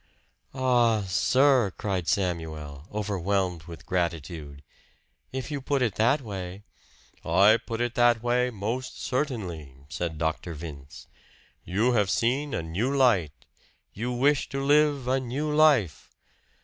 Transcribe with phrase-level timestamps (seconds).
[0.55, 4.63] "Ah, sir!" cried Samuel, overwhelmed with gratitude
[5.31, 6.63] "if you put it that way"
[7.23, 10.55] "I put it that way most certainly," said Dr.
[10.55, 11.05] Vince.
[11.63, 13.45] "You have seen a new light
[13.93, 16.09] you wish to live a new life.